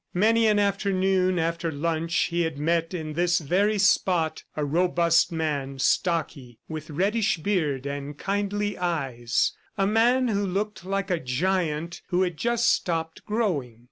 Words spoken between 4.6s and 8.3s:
robust man, stocky, with reddish beard and